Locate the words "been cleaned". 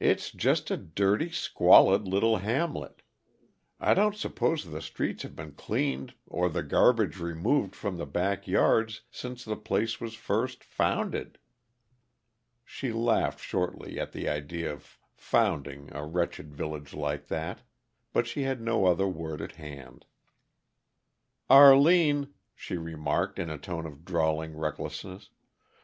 5.36-6.14